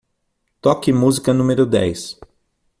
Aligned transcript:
Toque 0.61 0.91
música 0.91 1.31
número 1.31 1.63
dez. 1.63 2.19